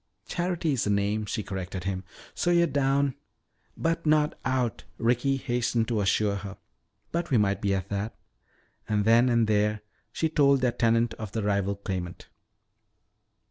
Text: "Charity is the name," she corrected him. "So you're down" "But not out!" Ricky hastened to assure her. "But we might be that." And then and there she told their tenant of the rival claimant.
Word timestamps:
"Charity 0.27 0.71
is 0.73 0.83
the 0.85 0.89
name," 0.89 1.27
she 1.27 1.43
corrected 1.43 1.83
him. 1.83 2.03
"So 2.33 2.49
you're 2.49 2.65
down" 2.65 3.13
"But 3.77 4.03
not 4.03 4.33
out!" 4.43 4.83
Ricky 4.97 5.37
hastened 5.37 5.87
to 5.89 6.01
assure 6.01 6.37
her. 6.37 6.57
"But 7.11 7.29
we 7.29 7.37
might 7.37 7.61
be 7.61 7.69
that." 7.75 8.15
And 8.89 9.05
then 9.05 9.29
and 9.29 9.45
there 9.45 9.81
she 10.11 10.27
told 10.27 10.61
their 10.61 10.71
tenant 10.71 11.13
of 11.19 11.33
the 11.33 11.43
rival 11.43 11.75
claimant. 11.75 12.29